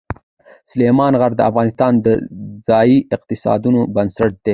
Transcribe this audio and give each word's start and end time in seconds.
سلیمان 0.69 1.13
غر 1.19 1.31
د 1.37 1.41
افغانستان 1.49 1.93
د 2.05 2.07
ځایي 2.67 2.97
اقتصادونو 3.15 3.79
بنسټ 3.95 4.31
دی. 4.45 4.49